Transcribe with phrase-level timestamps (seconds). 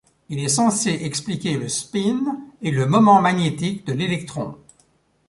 [0.29, 4.55] Il est censé expliquer le spin et le moment magnétique de l'électron.